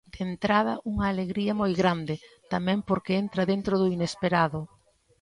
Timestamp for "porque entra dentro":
2.87-3.73